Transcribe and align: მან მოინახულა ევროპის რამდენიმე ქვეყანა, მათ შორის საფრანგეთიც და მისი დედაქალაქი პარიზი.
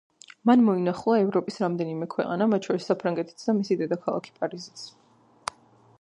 მან 0.49 0.61
მოინახულა 0.67 1.17
ევროპის 1.25 1.61
რამდენიმე 1.65 2.09
ქვეყანა, 2.15 2.49
მათ 2.55 2.69
შორის 2.69 2.89
საფრანგეთიც 2.93 3.47
და 3.51 3.57
მისი 3.61 3.79
დედაქალაქი 3.83 4.35
პარიზი. 4.41 4.75